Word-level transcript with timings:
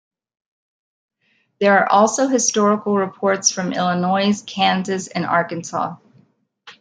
There 1.59 1.77
are 1.77 1.87
also 1.91 2.25
historical 2.25 2.95
reports 2.97 3.51
from 3.51 3.71
Illinois, 3.71 4.41
Kansas, 4.45 5.05
and 5.05 5.25
Arkansas. 5.27 5.97